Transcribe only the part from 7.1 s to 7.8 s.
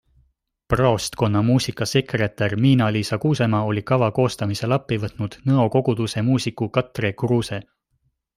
Kruuse.